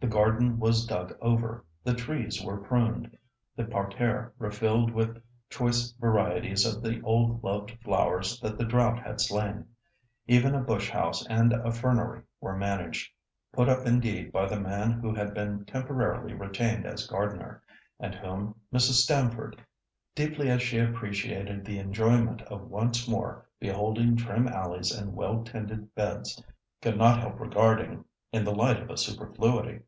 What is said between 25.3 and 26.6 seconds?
tended beds,